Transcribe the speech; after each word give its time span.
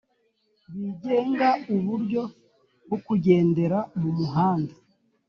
bigenga 0.81 1.49
uburyo 1.75 2.23
bwo 2.85 2.97
kugendera 3.05 3.79
mu 3.99 4.09
muhanda 4.17 4.73